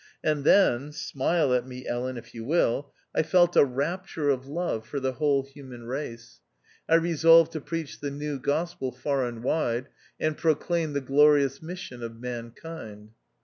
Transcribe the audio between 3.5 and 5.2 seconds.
a rapture of love for the